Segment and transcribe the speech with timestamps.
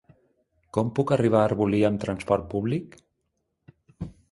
[0.77, 2.99] Com puc arribar a Arbolí amb trasport públic?